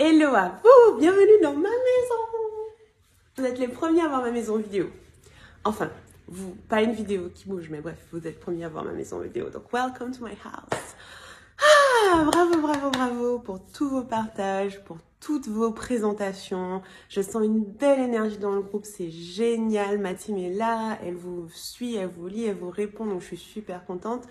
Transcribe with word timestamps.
Hello 0.00 0.32
à 0.32 0.52
vous, 0.62 0.96
bienvenue 0.96 1.40
dans 1.42 1.54
ma 1.54 1.70
maison. 1.70 2.14
Vous 3.36 3.44
êtes 3.44 3.58
les 3.58 3.66
premiers 3.66 4.02
à 4.02 4.06
voir 4.06 4.22
ma 4.22 4.30
maison 4.30 4.56
vidéo. 4.56 4.90
Enfin, 5.64 5.90
vous, 6.28 6.54
pas 6.68 6.82
une 6.82 6.92
vidéo 6.92 7.30
qui 7.34 7.48
bouge, 7.48 7.68
mais 7.68 7.80
bref, 7.80 7.98
vous 8.12 8.24
êtes 8.24 8.38
premiers 8.38 8.64
à 8.64 8.68
voir 8.68 8.84
ma 8.84 8.92
maison 8.92 9.18
vidéo. 9.18 9.50
Donc, 9.50 9.72
welcome 9.72 10.12
to 10.12 10.24
my 10.24 10.36
house. 10.44 10.94
Ah, 11.60 12.22
bravo, 12.22 12.60
bravo, 12.60 12.90
bravo 12.90 13.38
pour 13.40 13.58
tous 13.72 13.88
vos 13.88 14.04
partages, 14.04 14.84
pour 14.84 14.98
toutes 15.18 15.48
vos 15.48 15.72
présentations. 15.72 16.80
Je 17.08 17.20
sens 17.20 17.44
une 17.44 17.64
belle 17.64 17.98
énergie 17.98 18.38
dans 18.38 18.52
le 18.52 18.62
groupe, 18.62 18.84
c'est 18.84 19.10
génial. 19.10 19.98
Ma 19.98 20.14
team 20.14 20.38
est 20.38 20.54
là, 20.54 20.96
elle 21.04 21.16
vous 21.16 21.48
suit, 21.48 21.96
elle 21.96 22.06
vous 22.06 22.28
lit, 22.28 22.44
elle 22.44 22.54
vous 22.54 22.70
répond, 22.70 23.04
donc 23.04 23.22
je 23.22 23.26
suis 23.26 23.36
super 23.36 23.84
contente. 23.84 24.22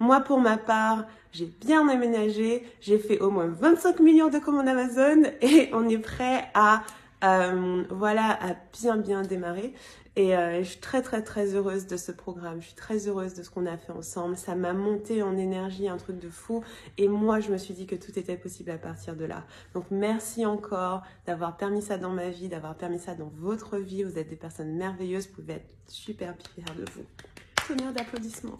Moi, 0.00 0.20
pour 0.20 0.38
ma 0.38 0.56
part, 0.56 1.04
j'ai 1.32 1.46
bien 1.46 1.88
aménagé, 1.88 2.64
j'ai 2.80 2.98
fait 2.98 3.20
au 3.20 3.30
moins 3.30 3.46
25 3.46 4.00
millions 4.00 4.28
de 4.28 4.38
commandes 4.38 4.68
Amazon 4.68 5.22
et 5.40 5.70
on 5.72 5.88
est 5.88 5.98
prêt 5.98 6.44
à, 6.54 6.82
euh, 7.24 7.84
voilà, 7.90 8.38
bien 8.72 8.96
bien 8.96 9.22
démarrer. 9.22 9.74
Et 10.18 10.34
euh, 10.34 10.62
je 10.62 10.70
suis 10.70 10.80
très 10.80 11.02
très 11.02 11.22
très 11.22 11.54
heureuse 11.54 11.86
de 11.86 11.98
ce 11.98 12.10
programme. 12.10 12.60
Je 12.62 12.68
suis 12.68 12.74
très 12.74 13.06
heureuse 13.06 13.34
de 13.34 13.42
ce 13.42 13.50
qu'on 13.50 13.66
a 13.66 13.76
fait 13.76 13.92
ensemble. 13.92 14.34
Ça 14.36 14.54
m'a 14.54 14.72
monté 14.72 15.22
en 15.22 15.36
énergie, 15.36 15.88
un 15.90 15.98
truc 15.98 16.18
de 16.18 16.30
fou. 16.30 16.64
Et 16.96 17.06
moi, 17.06 17.40
je 17.40 17.52
me 17.52 17.58
suis 17.58 17.74
dit 17.74 17.86
que 17.86 17.96
tout 17.96 18.18
était 18.18 18.38
possible 18.38 18.70
à 18.70 18.78
partir 18.78 19.14
de 19.14 19.26
là. 19.26 19.44
Donc 19.74 19.84
merci 19.90 20.46
encore 20.46 21.02
d'avoir 21.26 21.58
permis 21.58 21.82
ça 21.82 21.98
dans 21.98 22.10
ma 22.10 22.30
vie, 22.30 22.48
d'avoir 22.48 22.76
permis 22.76 22.98
ça 22.98 23.14
dans 23.14 23.30
votre 23.36 23.76
vie. 23.76 24.04
Vous 24.04 24.18
êtes 24.18 24.30
des 24.30 24.36
personnes 24.36 24.74
merveilleuses. 24.74 25.28
Vous 25.28 25.42
pouvez 25.42 25.54
être 25.54 25.68
super 25.86 26.34
fiers 26.54 26.64
de 26.78 26.84
vous. 26.94 27.92
D'applaudissements. 27.92 28.56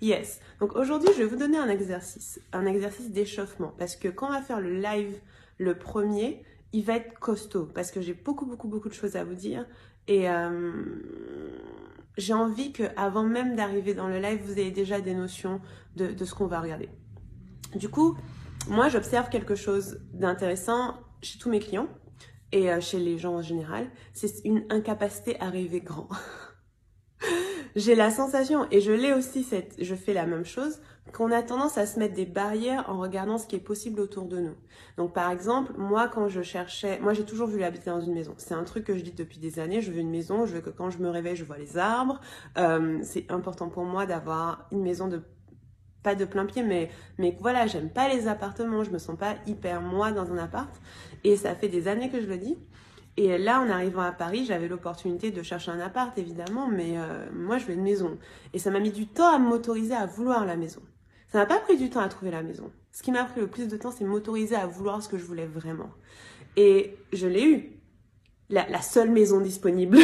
Yes. 0.00 0.40
Donc 0.60 0.76
aujourd'hui, 0.76 1.08
je 1.14 1.22
vais 1.22 1.28
vous 1.28 1.36
donner 1.36 1.58
un 1.58 1.68
exercice, 1.68 2.40
un 2.52 2.66
exercice 2.66 3.10
d'échauffement, 3.10 3.72
parce 3.78 3.96
que 3.96 4.08
quand 4.08 4.28
on 4.28 4.32
va 4.32 4.42
faire 4.42 4.60
le 4.60 4.78
live, 4.78 5.14
le 5.58 5.78
premier, 5.78 6.42
il 6.72 6.84
va 6.84 6.96
être 6.96 7.18
costaud, 7.18 7.66
parce 7.74 7.90
que 7.90 8.00
j'ai 8.00 8.14
beaucoup, 8.14 8.46
beaucoup, 8.46 8.68
beaucoup 8.68 8.88
de 8.88 8.94
choses 8.94 9.16
à 9.16 9.24
vous 9.24 9.34
dire, 9.34 9.66
et 10.08 10.28
euh, 10.28 10.72
j'ai 12.16 12.34
envie 12.34 12.72
que 12.72 12.84
avant 12.96 13.24
même 13.24 13.56
d'arriver 13.56 13.94
dans 13.94 14.08
le 14.08 14.18
live, 14.18 14.40
vous 14.44 14.58
ayez 14.58 14.70
déjà 14.70 15.00
des 15.00 15.14
notions 15.14 15.60
de, 15.96 16.08
de 16.08 16.24
ce 16.24 16.34
qu'on 16.34 16.46
va 16.46 16.60
regarder. 16.60 16.88
Du 17.74 17.88
coup, 17.88 18.16
moi, 18.68 18.88
j'observe 18.88 19.28
quelque 19.28 19.54
chose 19.54 20.00
d'intéressant 20.12 20.98
chez 21.22 21.38
tous 21.38 21.50
mes 21.50 21.60
clients 21.60 21.88
et 22.52 22.70
euh, 22.70 22.80
chez 22.80 22.98
les 22.98 23.18
gens 23.18 23.34
en 23.34 23.42
général, 23.42 23.88
c'est 24.12 24.44
une 24.44 24.64
incapacité 24.70 25.40
à 25.40 25.50
rêver 25.50 25.80
grand. 25.80 26.08
j'ai 27.76 27.94
la 27.94 28.10
sensation, 28.10 28.66
et 28.70 28.80
je 28.80 28.90
l'ai 28.90 29.12
aussi, 29.12 29.44
cette, 29.44 29.74
je 29.78 29.94
fais 29.94 30.14
la 30.14 30.26
même 30.26 30.44
chose, 30.44 30.80
qu'on 31.12 31.30
a 31.30 31.42
tendance 31.42 31.78
à 31.78 31.86
se 31.86 31.98
mettre 31.98 32.14
des 32.14 32.26
barrières 32.26 32.84
en 32.88 32.98
regardant 32.98 33.38
ce 33.38 33.46
qui 33.46 33.54
est 33.54 33.60
possible 33.60 34.00
autour 34.00 34.24
de 34.24 34.40
nous. 34.40 34.54
Donc 34.96 35.12
par 35.12 35.30
exemple, 35.30 35.72
moi 35.78 36.08
quand 36.08 36.28
je 36.28 36.42
cherchais, 36.42 36.98
moi 37.00 37.12
j'ai 37.12 37.24
toujours 37.24 37.46
voulu 37.46 37.62
habiter 37.62 37.90
dans 37.90 38.00
une 38.00 38.12
maison. 38.12 38.34
C'est 38.38 38.54
un 38.54 38.64
truc 38.64 38.84
que 38.84 38.96
je 38.96 39.02
dis 39.02 39.12
depuis 39.12 39.38
des 39.38 39.58
années, 39.58 39.80
je 39.80 39.92
veux 39.92 40.00
une 40.00 40.10
maison, 40.10 40.46
je 40.46 40.54
veux 40.54 40.60
que 40.60 40.70
quand 40.70 40.90
je 40.90 40.98
me 40.98 41.08
réveille, 41.08 41.36
je 41.36 41.44
vois 41.44 41.58
les 41.58 41.78
arbres. 41.78 42.20
Euh, 42.58 42.98
c'est 43.02 43.30
important 43.30 43.68
pour 43.68 43.84
moi 43.84 44.04
d'avoir 44.04 44.66
une 44.72 44.82
maison 44.82 45.06
de 45.06 45.22
pas 46.02 46.14
de 46.14 46.24
plein 46.24 46.46
pied, 46.46 46.62
mais, 46.62 46.88
mais 47.18 47.36
voilà, 47.40 47.66
j'aime 47.66 47.90
pas 47.90 48.08
les 48.08 48.28
appartements, 48.28 48.84
je 48.84 48.90
me 48.90 48.98
sens 48.98 49.18
pas 49.18 49.34
hyper 49.46 49.82
moi 49.82 50.12
dans 50.12 50.32
un 50.32 50.38
appart. 50.38 50.70
Et 51.24 51.36
ça 51.36 51.54
fait 51.54 51.68
des 51.68 51.88
années 51.88 52.10
que 52.10 52.20
je 52.20 52.26
le 52.26 52.38
dis. 52.38 52.56
Et 53.16 53.38
là, 53.38 53.60
en 53.60 53.70
arrivant 53.70 54.02
à 54.02 54.12
Paris, 54.12 54.44
j'avais 54.44 54.68
l'opportunité 54.68 55.30
de 55.30 55.42
chercher 55.42 55.70
un 55.70 55.80
appart, 55.80 56.16
évidemment, 56.18 56.68
mais 56.68 56.98
euh, 56.98 57.24
moi, 57.32 57.56
je 57.56 57.64
veux 57.64 57.72
une 57.72 57.82
maison. 57.82 58.18
Et 58.52 58.58
ça 58.58 58.70
m'a 58.70 58.78
mis 58.78 58.90
du 58.90 59.06
temps 59.06 59.34
à 59.34 59.38
m'autoriser 59.38 59.94
à 59.94 60.04
vouloir 60.04 60.44
la 60.44 60.56
maison. 60.56 60.82
Ça 61.28 61.38
m'a 61.38 61.46
pas 61.46 61.58
pris 61.58 61.78
du 61.78 61.88
temps 61.88 62.00
à 62.00 62.08
trouver 62.08 62.30
la 62.30 62.42
maison. 62.42 62.70
Ce 62.92 63.02
qui 63.02 63.12
m'a 63.12 63.24
pris 63.24 63.40
le 63.40 63.46
plus 63.46 63.68
de 63.68 63.76
temps, 63.76 63.90
c'est 63.90 64.04
m'autoriser 64.04 64.54
à 64.54 64.66
vouloir 64.66 65.02
ce 65.02 65.08
que 65.08 65.16
je 65.16 65.24
voulais 65.24 65.46
vraiment. 65.46 65.90
Et 66.56 66.96
je 67.12 67.26
l'ai 67.26 67.44
eu. 67.44 67.72
La, 68.48 68.68
la, 68.68 68.80
seule 68.80 69.10
maison 69.10 69.40
disponible 69.40 69.98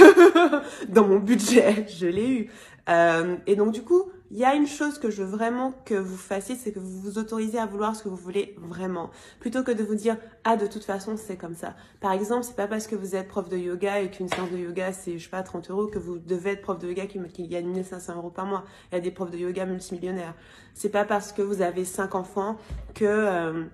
dans 0.89 1.07
mon 1.07 1.21
budget, 1.21 1.87
je 1.89 2.07
l'ai 2.07 2.29
eu. 2.29 2.51
Euh, 2.89 3.37
et 3.47 3.55
donc, 3.55 3.73
du 3.73 3.83
coup, 3.83 4.11
il 4.33 4.39
y 4.39 4.47
a 4.47 4.55
une 4.55 4.67
chose 4.67 4.99
que 4.99 5.11
je 5.11 5.23
veux 5.23 5.29
vraiment 5.29 5.75
que 5.85 5.95
vous 5.95 6.17
fassiez, 6.17 6.57
c'est 6.57 6.73
que 6.73 6.79
vous 6.79 7.01
vous 7.01 7.19
autorisez 7.19 7.59
à 7.59 7.67
vouloir 7.67 7.95
ce 7.95 8.03
que 8.03 8.09
vous 8.09 8.17
voulez 8.17 8.57
vraiment. 8.57 9.11
Plutôt 9.41 9.63
que 9.63 9.71
de 9.71 9.85
vous 9.85 9.95
dire, 9.95 10.17
ah, 10.45 10.57
de 10.57 10.67
toute 10.67 10.85
façon, 10.85 11.19
c'est 11.19 11.37
comme 11.37 11.55
ça. 11.55 11.75
Par 12.01 12.13
exemple, 12.13 12.45
c'est 12.45 12.57
pas 12.57 12.67
parce 12.67 12.87
que 12.87 12.97
vous 12.97 13.15
êtes 13.15 13.29
prof 13.29 13.51
de 13.51 13.59
yoga 13.59 14.01
et 14.01 14.11
qu'une 14.11 14.31
séance 14.31 14.51
de 14.51 14.57
yoga, 14.57 14.95
c'est, 14.95 15.19
je 15.19 15.25
sais 15.25 15.31
pas, 15.31 15.43
30 15.43 15.71
euros, 15.71 15.87
que 15.87 15.99
vous 15.99 16.19
devez 16.19 16.53
être 16.53 16.63
prof 16.63 16.79
de 16.79 16.89
yoga 16.89 17.05
qui, 17.05 17.21
qui 17.29 17.47
gagne 17.47 17.67
1500 17.67 18.17
euros 18.17 18.31
par 18.31 18.47
mois. 18.47 18.65
Il 18.91 18.95
y 18.95 18.99
a 18.99 19.01
des 19.03 19.11
profs 19.11 19.31
de 19.31 19.37
yoga 19.37 19.67
multimillionnaires. 19.67 20.35
C'est 20.73 20.89
pas 20.89 21.05
parce 21.05 21.33
que 21.33 21.43
vous 21.43 21.61
avez 21.61 21.85
cinq 21.85 22.15
enfants 22.15 22.57
que 22.95 23.05
euh, 23.05 23.65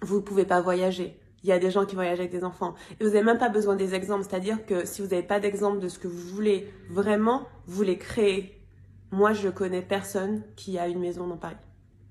vous 0.00 0.22
pouvez 0.22 0.46
pas 0.46 0.62
voyager. 0.62 1.20
Il 1.44 1.50
y 1.50 1.52
a 1.52 1.58
des 1.58 1.70
gens 1.70 1.84
qui 1.84 1.94
voyagent 1.94 2.20
avec 2.20 2.32
des 2.32 2.42
enfants. 2.42 2.74
Et 2.98 3.04
vous 3.04 3.10
n'avez 3.10 3.22
même 3.22 3.38
pas 3.38 3.50
besoin 3.50 3.76
des 3.76 3.94
exemples. 3.94 4.24
C'est-à-dire 4.26 4.64
que 4.64 4.86
si 4.86 5.02
vous 5.02 5.08
n'avez 5.08 5.22
pas 5.22 5.40
d'exemple 5.40 5.78
de 5.78 5.88
ce 5.88 5.98
que 5.98 6.08
vous 6.08 6.34
voulez 6.34 6.72
vraiment, 6.88 7.46
vous 7.66 7.82
les 7.82 7.98
créez 7.98 8.55
moi, 9.10 9.32
je 9.32 9.48
connais 9.48 9.82
personne 9.82 10.42
qui 10.56 10.78
a 10.78 10.88
une 10.88 10.98
maison 10.98 11.26
dans 11.26 11.36
Paris. 11.36 11.56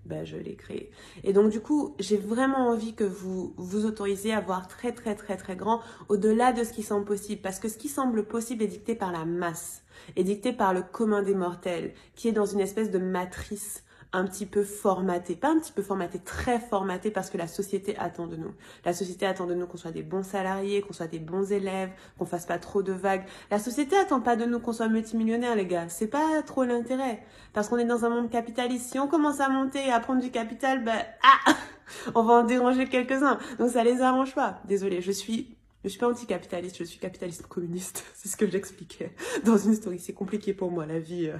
Ben, 0.05 0.23
je 0.23 0.37
l'ai 0.37 0.55
créée. 0.55 0.91
Et 1.23 1.33
donc, 1.33 1.49
du 1.49 1.59
coup, 1.59 1.95
j'ai 1.99 2.17
vraiment 2.17 2.69
envie 2.69 2.93
que 2.93 3.03
vous 3.03 3.55
vous 3.57 3.85
autorisiez 3.85 4.33
à 4.33 4.39
voir 4.39 4.67
très, 4.67 4.91
très, 4.91 5.15
très, 5.15 5.35
très 5.35 5.55
grand 5.55 5.81
au-delà 6.09 6.53
de 6.53 6.63
ce 6.63 6.71
qui 6.71 6.83
semble 6.83 7.05
possible. 7.05 7.41
Parce 7.41 7.59
que 7.59 7.69
ce 7.69 7.77
qui 7.77 7.89
semble 7.89 8.23
possible 8.23 8.63
est 8.63 8.67
dicté 8.67 8.93
par 8.93 9.11
la 9.11 9.25
masse, 9.25 9.83
est 10.15 10.23
dicté 10.23 10.53
par 10.53 10.75
le 10.75 10.83
commun 10.83 11.23
des 11.23 11.33
mortels, 11.33 11.93
qui 12.15 12.27
est 12.27 12.33
dans 12.33 12.45
une 12.45 12.59
espèce 12.59 12.91
de 12.91 12.99
matrice 12.99 13.83
un 14.15 14.25
petit 14.25 14.45
peu 14.45 14.63
formaté, 14.63 15.35
pas 15.35 15.49
un 15.49 15.59
petit 15.59 15.71
peu 15.71 15.81
formaté, 15.81 16.19
très 16.19 16.59
formaté 16.59 17.11
parce 17.11 17.29
que 17.29 17.37
la 17.37 17.47
société 17.47 17.97
attend 17.97 18.27
de 18.27 18.35
nous. 18.35 18.53
La 18.83 18.93
société 18.93 19.25
attend 19.25 19.45
de 19.45 19.53
nous 19.53 19.67
qu'on 19.67 19.77
soit 19.77 19.91
des 19.91 20.03
bons 20.03 20.23
salariés, 20.23 20.81
qu'on 20.81 20.93
soit 20.93 21.07
des 21.07 21.19
bons 21.19 21.51
élèves, 21.51 21.89
qu'on 22.17 22.25
fasse 22.25 22.45
pas 22.45 22.57
trop 22.57 22.83
de 22.83 22.93
vagues. 22.93 23.25
La 23.51 23.59
société 23.59 23.95
attend 23.97 24.21
pas 24.21 24.35
de 24.35 24.45
nous 24.45 24.59
qu'on 24.59 24.73
soit 24.73 24.87
multimillionnaires, 24.87 25.55
les 25.55 25.65
gars. 25.65 25.89
C'est 25.89 26.07
pas 26.07 26.41
trop 26.43 26.63
l'intérêt. 26.63 27.23
Parce 27.53 27.69
qu'on 27.69 27.77
est 27.77 27.85
dans 27.85 28.05
un 28.05 28.09
monde 28.09 28.29
capitaliste. 28.29 28.91
Si 28.91 28.99
on 28.99 29.07
commence 29.07 29.39
à 29.39 29.49
monter 29.49 29.87
et 29.87 29.91
à 29.91 29.99
prendre 29.99 30.21
du 30.21 30.31
capital, 30.31 30.83
ben, 30.83 30.99
ah! 31.23 31.53
On 32.15 32.23
va 32.23 32.33
en 32.35 32.43
déranger 32.43 32.87
quelques-uns. 32.87 33.37
Donc 33.59 33.69
ça 33.69 33.83
les 33.83 34.01
arrange 34.01 34.33
pas. 34.33 34.59
Désolée, 34.65 35.01
je 35.01 35.11
suis 35.11 35.55
je 35.85 35.89
suis 35.91 35.99
pas 35.99 36.09
anticapitaliste, 36.09 36.77
je 36.79 36.83
suis 36.83 36.97
capitaliste 36.97 37.45
communiste. 37.45 38.05
C'est 38.15 38.27
ce 38.27 38.35
que 38.35 38.49
j'expliquais 38.49 39.13
dans 39.43 39.57
une 39.57 39.75
story. 39.75 39.99
C'est 39.99 40.13
compliqué 40.13 40.51
pour 40.51 40.71
moi, 40.71 40.87
la 40.87 40.97
vie, 40.97 41.27
euh, 41.27 41.37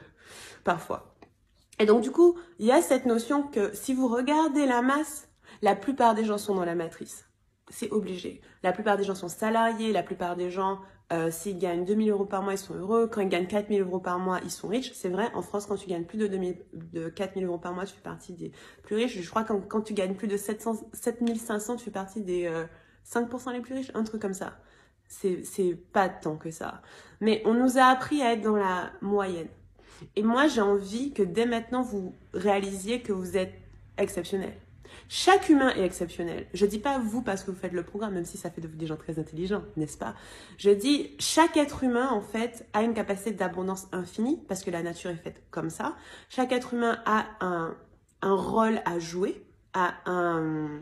parfois. 0.63 1.14
Et 1.79 1.85
donc 1.85 2.01
du 2.01 2.11
coup, 2.11 2.37
il 2.59 2.65
y 2.65 2.71
a 2.71 2.81
cette 2.81 3.05
notion 3.05 3.43
que 3.43 3.73
si 3.75 3.93
vous 3.93 4.07
regardez 4.07 4.65
la 4.65 4.81
masse, 4.81 5.29
la 5.61 5.75
plupart 5.75 6.15
des 6.15 6.25
gens 6.25 6.37
sont 6.37 6.55
dans 6.55 6.65
la 6.65 6.75
matrice. 6.75 7.25
C'est 7.69 7.91
obligé. 7.91 8.41
La 8.63 8.71
plupart 8.71 8.97
des 8.97 9.03
gens 9.03 9.15
sont 9.15 9.27
salariés, 9.27 9.91
la 9.91 10.03
plupart 10.03 10.35
des 10.35 10.51
gens, 10.51 10.79
euh, 11.13 11.29
s'ils 11.29 11.57
gagnent 11.57 11.85
2000 11.85 12.09
euros 12.11 12.25
par 12.25 12.41
mois, 12.41 12.53
ils 12.53 12.59
sont 12.59 12.73
heureux. 12.75 13.07
Quand 13.07 13.21
ils 13.21 13.29
gagnent 13.29 13.47
4000 13.47 13.81
euros 13.81 13.99
par 13.99 14.19
mois, 14.19 14.39
ils 14.43 14.51
sont 14.51 14.67
riches. 14.67 14.91
C'est 14.93 15.09
vrai, 15.09 15.29
en 15.33 15.41
France, 15.41 15.65
quand 15.65 15.75
tu 15.75 15.87
gagnes 15.87 16.05
plus 16.05 16.17
de, 16.17 16.27
2000, 16.27 16.57
de 16.73 17.09
4000 17.09 17.45
euros 17.45 17.57
par 17.57 17.73
mois, 17.73 17.85
tu 17.85 17.93
fais 17.93 18.01
partie 18.01 18.33
des 18.33 18.51
plus 18.83 18.95
riches. 18.95 19.19
Je 19.19 19.29
crois 19.29 19.43
que 19.43 19.53
quand, 19.53 19.81
tu 19.81 19.93
gagnes 19.93 20.15
plus 20.15 20.27
de 20.27 20.37
700, 20.37 20.89
7500, 20.93 21.75
tu 21.77 21.85
fais 21.85 21.91
partie 21.91 22.21
des 22.21 22.51
5% 23.05 23.49
euh, 23.49 23.53
les 23.53 23.61
plus 23.61 23.75
riches. 23.75 23.91
Un 23.93 24.03
truc 24.03 24.21
comme 24.21 24.33
ça. 24.33 24.57
C'est 25.07 25.75
pas 25.93 26.09
tant 26.09 26.37
que 26.37 26.49
ça. 26.49 26.81
Mais 27.21 27.43
on 27.45 27.53
nous 27.53 27.77
a 27.77 27.83
appris 27.83 28.23
à 28.23 28.33
être 28.33 28.41
dans 28.41 28.55
la 28.55 28.91
moyenne. 29.01 29.47
Et 30.15 30.23
moi, 30.23 30.47
j'ai 30.47 30.61
envie 30.61 31.13
que 31.13 31.23
dès 31.23 31.45
maintenant, 31.45 31.81
vous 31.81 32.13
réalisiez 32.33 33.01
que 33.01 33.13
vous 33.13 33.37
êtes 33.37 33.53
exceptionnel. 33.97 34.53
Chaque 35.09 35.49
humain 35.49 35.73
est 35.75 35.83
exceptionnel. 35.83 36.47
Je 36.53 36.65
dis 36.65 36.79
pas 36.79 36.99
vous 36.99 37.21
parce 37.21 37.43
que 37.43 37.51
vous 37.51 37.57
faites 37.57 37.73
le 37.73 37.83
programme, 37.83 38.13
même 38.13 38.25
si 38.25 38.37
ça 38.37 38.49
fait 38.49 38.61
de 38.61 38.67
vous 38.67 38.77
des 38.77 38.87
gens 38.87 38.95
très 38.95 39.19
intelligents, 39.19 39.63
n'est-ce 39.77 39.97
pas? 39.97 40.15
Je 40.57 40.69
dis 40.69 41.11
chaque 41.19 41.57
être 41.57 41.83
humain, 41.83 42.09
en 42.09 42.21
fait, 42.21 42.67
a 42.73 42.81
une 42.81 42.93
capacité 42.93 43.31
d'abondance 43.31 43.87
infinie, 43.91 44.41
parce 44.47 44.63
que 44.63 44.71
la 44.71 44.83
nature 44.83 45.11
est 45.11 45.15
faite 45.15 45.43
comme 45.51 45.69
ça. 45.69 45.95
Chaque 46.29 46.51
être 46.51 46.73
humain 46.73 46.99
a 47.05 47.25
un, 47.41 47.75
un 48.21 48.35
rôle 48.35 48.81
à 48.85 48.99
jouer, 48.99 49.43
a 49.73 49.95
un, 50.05 50.81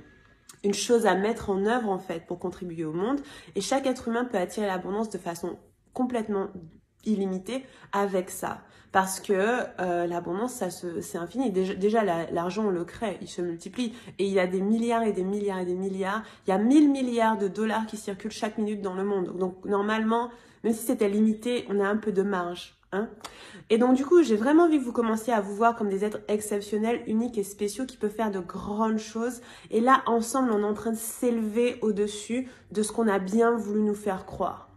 une 0.63 0.73
chose 0.73 1.05
à 1.05 1.15
mettre 1.15 1.49
en 1.49 1.65
œuvre, 1.65 1.89
en 1.89 1.99
fait, 1.99 2.25
pour 2.25 2.39
contribuer 2.39 2.85
au 2.85 2.93
monde. 2.93 3.19
Et 3.55 3.61
chaque 3.61 3.87
être 3.87 4.07
humain 4.07 4.25
peut 4.25 4.37
attirer 4.37 4.67
l'abondance 4.67 5.09
de 5.09 5.17
façon 5.17 5.57
complètement 5.93 6.49
illimitée 7.05 7.65
avec 7.91 8.29
ça 8.29 8.61
parce 8.93 9.19
que 9.19 9.33
euh, 9.33 10.05
l'abondance, 10.05 10.53
ça 10.53 10.69
c'est 10.69 11.17
infini. 11.17 11.51
Déjà, 11.51 12.03
l'argent, 12.31 12.65
on 12.67 12.69
le 12.69 12.85
crée, 12.85 13.17
il 13.21 13.27
se 13.27 13.41
multiplie. 13.41 13.91
Et 14.19 14.25
il 14.25 14.31
y 14.31 14.39
a 14.39 14.45
des 14.45 14.61
milliards 14.61 15.01
et 15.01 15.11
des 15.11 15.23
milliards 15.23 15.59
et 15.59 15.65
des 15.65 15.73
milliards. 15.73 16.21
Il 16.45 16.51
y 16.51 16.53
a 16.53 16.59
1000 16.59 16.91
milliards 16.91 17.39
de 17.39 17.47
dollars 17.47 17.87
qui 17.87 17.97
circulent 17.97 18.31
chaque 18.31 18.59
minute 18.59 18.81
dans 18.81 18.93
le 18.93 19.03
monde. 19.03 19.35
Donc 19.37 19.65
normalement, 19.65 20.29
même 20.63 20.73
si 20.73 20.85
c'était 20.85 21.09
limité, 21.09 21.65
on 21.69 21.79
a 21.79 21.87
un 21.87 21.97
peu 21.97 22.11
de 22.11 22.21
marge. 22.21 22.75
Hein 22.91 23.09
et 23.71 23.79
donc 23.79 23.95
du 23.95 24.05
coup, 24.05 24.21
j'ai 24.21 24.35
vraiment 24.35 24.65
envie 24.65 24.77
que 24.77 24.83
vous 24.83 24.93
commenciez 24.93 25.33
à 25.33 25.41
vous 25.41 25.55
voir 25.55 25.75
comme 25.75 25.89
des 25.89 26.05
êtres 26.05 26.19
exceptionnels, 26.27 27.01
uniques 27.07 27.39
et 27.39 27.43
spéciaux 27.43 27.87
qui 27.87 27.97
peuvent 27.97 28.13
faire 28.13 28.29
de 28.29 28.39
grandes 28.39 28.99
choses. 28.99 29.41
Et 29.71 29.81
là, 29.81 30.03
ensemble, 30.05 30.51
on 30.51 30.59
est 30.59 30.69
en 30.69 30.75
train 30.75 30.91
de 30.91 30.97
s'élever 30.97 31.79
au-dessus 31.81 32.47
de 32.71 32.83
ce 32.83 32.91
qu'on 32.91 33.07
a 33.07 33.17
bien 33.17 33.55
voulu 33.55 33.81
nous 33.81 33.95
faire 33.95 34.27
croire. 34.27 34.69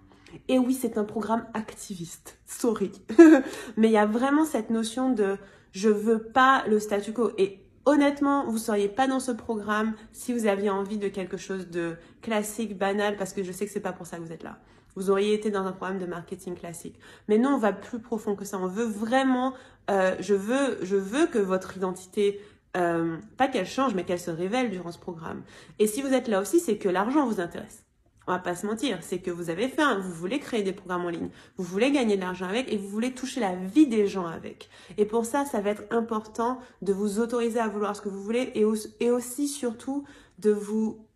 Et 0.49 0.59
oui, 0.59 0.75
c'est 0.75 0.99
un 0.99 1.05
programme 1.05 1.47
activiste. 1.55 2.38
Sorry. 2.47 2.93
Mais 3.77 3.88
il 3.88 3.93
y 3.93 3.99
a 3.99 4.06
vraiment 4.06 4.44
cette 4.44 4.71
notion 4.71 5.12
de 5.12 5.37
je 5.73 5.88
veux 5.88 6.23
pas 6.23 6.65
le 6.69 6.79
statu 6.79 7.12
quo. 7.12 7.33
Et 7.38 7.61
honnêtement, 7.85 8.47
vous 8.47 8.59
seriez 8.59 8.88
pas 8.88 9.06
dans 9.06 9.21
ce 9.21 9.33
programme 9.33 9.94
si 10.12 10.33
vous 10.33 10.47
aviez 10.47 10.71
envie 10.71 10.99
de 10.99 11.09
quelque 11.09 11.37
chose 11.37 11.69
de 11.69 11.97
classique, 12.23 12.77
banal, 12.77 13.17
parce 13.17 13.33
que 13.33 13.43
je 13.43 13.53
sais 13.53 13.67
que 13.67 13.73
c'est 13.73 13.81
pas 13.81 13.93
pour 13.93 14.06
ça 14.06 14.17
que 14.17 14.23
vous 14.23 14.33
êtes 14.33 14.43
là. 14.43 14.59
Vous 14.94 15.11
auriez 15.11 15.35
été 15.35 15.50
dans 15.50 15.67
un 15.67 15.73
programme 15.73 15.99
de 15.99 16.06
marketing 16.06 16.55
classique. 16.55 16.99
Mais 17.29 17.37
non, 17.37 17.50
on 17.50 17.59
va 17.59 17.73
plus 17.73 18.00
profond 18.00 18.35
que 18.35 18.47
ça. 18.47 18.59
On 18.59 18.67
veut 18.67 18.87
vraiment, 18.87 19.53
euh, 19.91 20.17
je 20.21 20.35
veux, 20.35 20.79
je 20.82 20.97
veux 20.97 21.27
que 21.27 21.39
votre 21.39 21.77
identité, 21.77 22.41
euh, 22.77 23.19
pas 23.37 23.49
qu'elle 23.49 23.67
change, 23.67 23.94
mais 23.94 24.05
qu'elle 24.05 24.19
se 24.19 24.31
révèle 24.31 24.71
durant 24.71 24.93
ce 24.93 24.99
programme. 24.99 25.43
Et 25.79 25.87
si 25.87 26.00
vous 26.00 26.12
êtes 26.15 26.29
là 26.29 26.41
aussi, 26.41 26.61
c'est 26.61 26.79
que 26.79 26.89
l'argent 26.89 27.27
vous 27.27 27.41
intéresse. 27.41 27.86
On 28.26 28.32
va 28.32 28.40
pas 28.40 28.56
se 28.56 28.67
mentir, 28.67 28.99
c'est 29.02 29.20
que 29.20 29.31
vous 29.31 29.50
avez 29.50 29.69
fait, 29.69 29.82
un, 29.82 30.00
vous 30.00 30.12
voulez 30.12 30.40
créer 30.40 30.64
des 30.64 30.73
programmes 30.73 31.05
en 31.05 31.11
ligne, 31.11 31.31
vous 31.56 31.62
voulez 31.62 31.93
gagner 31.93 32.17
de 32.17 32.23
l'argent 32.23 32.46
avec 32.46 32.73
et 32.73 32.76
vous 32.76 32.88
voulez 32.88 33.12
toucher 33.12 33.38
la 33.38 33.55
vie 33.55 33.87
des 33.87 34.08
gens 34.08 34.26
avec. 34.26 34.69
Et 34.99 35.05
pour 35.05 35.25
ça, 35.25 35.44
ça 35.44 35.61
va 35.61 35.70
être 35.70 35.84
important 35.90 36.58
de 36.82 36.93
vous 36.93 37.20
autoriser 37.20 37.61
à 37.61 37.69
vouloir 37.69 37.94
ce 37.94 38.00
que 38.00 38.08
vous 38.08 38.23
voulez 38.23 38.50
et, 38.55 39.11
aussi 39.11 39.46
surtout 39.46 40.05
de 40.38 40.50
vous 40.50 41.06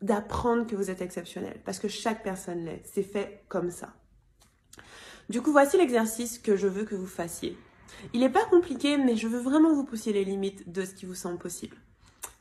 d'apprendre 0.00 0.66
que 0.66 0.74
vous 0.74 0.90
êtes 0.90 1.00
exceptionnel 1.00 1.60
parce 1.64 1.78
que 1.78 1.88
chaque 1.88 2.22
personne 2.22 2.64
l'est. 2.64 2.82
C'est 2.84 3.02
fait 3.02 3.44
comme 3.48 3.70
ça. 3.70 3.94
Du 5.28 5.40
coup, 5.40 5.52
voici 5.52 5.76
l'exercice 5.76 6.38
que 6.38 6.56
je 6.56 6.66
veux 6.66 6.84
que 6.84 6.94
vous 6.94 7.06
fassiez. 7.06 7.56
Il 8.12 8.20
n'est 8.20 8.30
pas 8.30 8.44
compliqué, 8.44 8.98
mais 8.98 9.16
je 9.16 9.28
veux 9.28 9.38
vraiment 9.38 9.72
vous 9.72 9.84
pousser 9.84 10.12
les 10.12 10.24
limites 10.24 10.70
de 10.70 10.84
ce 10.84 10.94
qui 10.94 11.06
vous 11.06 11.14
semble 11.14 11.38
possible. 11.38 11.76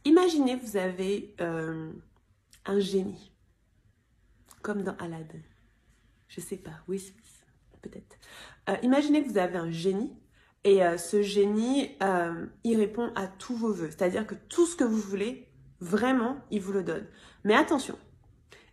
Imaginez 0.06 0.56
vous 0.56 0.78
avez 0.78 1.36
euh, 1.40 1.92
un 2.66 2.80
génie 2.80 3.33
comme 4.64 4.82
dans 4.82 4.96
Aladdin. 4.98 5.40
Je 6.28 6.42
sais 6.42 6.58
pas, 6.58 6.72
oui, 6.88 7.14
peut-être. 7.84 8.18
Euh, 8.70 8.76
imaginez 8.82 9.24
que 9.24 9.30
vous 9.30 9.38
avez 9.38 9.58
un 9.58 9.70
génie 9.70 10.12
et 10.64 10.84
euh, 10.84 10.98
ce 10.98 11.22
génie, 11.22 11.92
euh, 12.02 12.48
il 12.64 12.78
répond 12.78 13.12
à 13.16 13.28
tous 13.28 13.56
vos 13.56 13.72
voeux. 13.72 13.90
C'est-à-dire 13.92 14.26
que 14.26 14.36
tout 14.50 14.66
ce 14.66 14.76
que 14.76 14.84
vous 14.84 14.98
voulez, 14.98 15.48
vraiment, 15.82 16.38
il 16.50 16.62
vous 16.62 16.72
le 16.72 16.84
donne. 16.84 17.06
Mais 17.44 17.54
attention, 17.54 18.00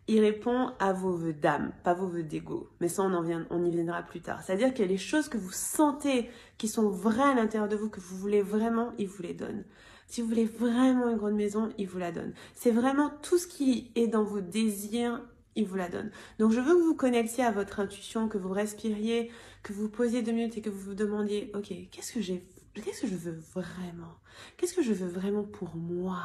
il 0.07 0.21
répond 0.21 0.71
à 0.79 0.93
vos 0.93 1.13
voeux 1.13 1.33
d'âme, 1.33 1.73
pas 1.83 1.93
vos 1.93 2.07
voeux 2.07 2.23
d'ego. 2.23 2.71
Mais 2.81 2.89
ça, 2.89 3.03
on, 3.03 3.13
en 3.13 3.23
vient, 3.23 3.47
on 3.51 3.65
y 3.65 3.71
viendra 3.71 4.03
plus 4.03 4.21
tard. 4.21 4.43
C'est-à-dire 4.43 4.73
que 4.73 4.83
les 4.83 4.97
choses 4.97 5.29
que 5.29 5.39
vous 5.39 5.53
sentez, 5.53 6.31
qui 6.57 6.69
sont 6.69 6.89
vraies 6.89 7.23
à 7.23 7.35
l'intérieur 7.35 7.69
de 7.69 7.77
vous, 7.77 7.91
que 7.91 8.01
vous 8.01 8.17
voulez 8.17 8.43
vraiment, 8.43 8.93
il 8.99 9.09
vous 9.09 9.23
les 9.23 9.35
donne. 9.35 9.65
Si 10.07 10.23
vous 10.23 10.29
voulez 10.29 10.47
vraiment 10.47 11.09
une 11.09 11.17
grande 11.17 11.35
maison, 11.35 11.69
il 11.79 11.87
vous 11.87 11.99
la 11.99 12.11
donne. 12.11 12.33
C'est 12.55 12.73
vraiment 12.73 13.11
tout 13.23 13.39
ce 13.39 13.47
qui 13.47 13.93
est 13.95 14.09
dans 14.09 14.25
vos 14.25 14.41
désirs 14.41 15.21
il 15.57 15.67
vous 15.67 15.77
la 15.77 15.89
donne. 15.89 16.11
Donc 16.39 16.53
je 16.53 16.61
veux 16.61 16.75
que 16.75 16.83
vous 16.83 16.95
connectiez 16.95 17.45
à 17.45 17.51
votre 17.51 17.81
intuition, 17.81 18.29
que 18.29 18.39
vous 18.39 18.53
respiriez, 18.53 19.31
que 19.63 19.73
vous 19.73 19.89
posiez 19.89 20.23
deux 20.23 20.33
minutes 20.33 20.57
et 20.59 20.63
que 20.63 20.71
vous 20.71 20.81
vous 20.81 20.95
demandiez, 20.95 21.51
ok, 21.55 21.73
qu'est-ce 21.91 22.13
que 22.13 22.21
j'ai, 22.21 22.47
qu'est-ce 22.75 23.03
que 23.03 23.09
je 23.09 23.17
veux 23.17 23.39
vraiment? 23.55 24.15
Qu'est-ce 24.57 24.75
que 24.75 24.83
je 24.83 24.93
veux 24.93 25.09
vraiment 25.09 25.45
pour 25.45 25.75
moi? 25.77 26.23